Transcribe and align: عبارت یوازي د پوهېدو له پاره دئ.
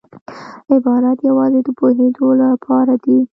عبارت 0.73 1.19
یوازي 1.29 1.59
د 1.63 1.69
پوهېدو 1.79 2.27
له 2.39 2.47
پاره 2.65 2.95
دئ. 3.03 3.17